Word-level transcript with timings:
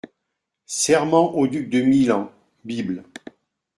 Serment 0.65 1.35
au 1.35 1.45
duc 1.45 1.69
de 1.69 1.81
Milan, 1.83 2.31
Bibl. 2.65 3.03